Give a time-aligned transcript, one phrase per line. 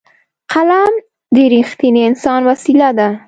[0.53, 0.91] قلم
[1.33, 3.09] د رښتیني انسان وسېله ده